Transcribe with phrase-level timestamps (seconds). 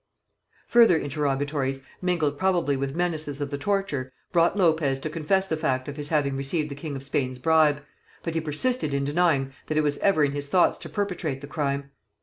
[0.69, 5.87] Further interrogatories, mingled probably with menaces of the torture, brought Lopez to confess the fact
[5.87, 7.83] of his having received the king of Spain's bribe;
[8.23, 11.45] but he persisted in denying that it was ever in his thoughts to perpetrate the
[11.45, 11.91] crime.